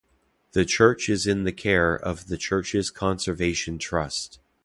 The 0.53 0.65
church 0.65 1.09
is 1.09 1.27
in 1.27 1.43
the 1.43 1.51
care 1.51 1.93
of 1.93 2.25
the 2.25 2.35
Churches 2.35 2.89
Conservation 2.89 3.77
Trust. 3.77 4.39